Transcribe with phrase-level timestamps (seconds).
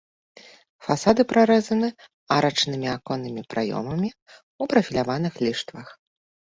[0.85, 1.87] Фасады прарэзаны
[2.37, 5.87] арачнымі аконнымі праёмамі ў прафіляваных ліштвах.